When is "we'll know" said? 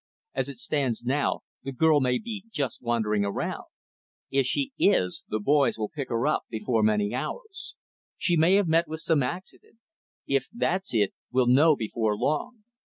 11.31-11.75